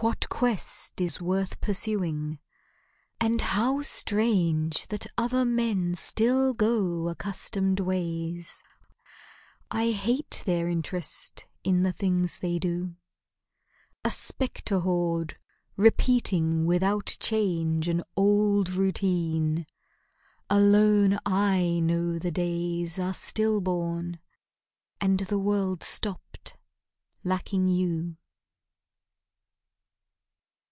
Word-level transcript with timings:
What 0.00 0.28
quest 0.28 1.00
is 1.00 1.18
worth 1.22 1.62
pursuing? 1.62 2.38
And 3.20 3.40
how 3.40 3.80
strange 3.80 4.86
That 4.88 5.06
other 5.16 5.46
men 5.46 5.94
still 5.94 6.52
go 6.52 7.08
accustomed 7.08 7.80
ways! 7.80 8.62
I 9.70 9.92
hate 9.92 10.42
their 10.44 10.68
interest 10.68 11.46
in 11.62 11.84
the 11.84 11.92
things 11.92 12.40
they 12.40 12.58
do. 12.58 12.96
A 14.04 14.10
spectre 14.10 14.80
horde 14.80 15.38
repeating 15.74 16.66
without 16.66 17.16
change 17.18 17.88
An 17.88 18.02
old 18.14 18.68
routine. 18.74 19.64
Alone 20.50 21.18
I 21.24 21.80
know 21.80 22.18
the 22.18 22.30
days 22.32 22.98
Are 22.98 23.14
still 23.14 23.62
born, 23.62 24.18
and 25.00 25.20
the 25.20 25.38
world 25.38 25.82
stopped, 25.82 26.58
lacking 27.22 27.68
you. 27.68 28.18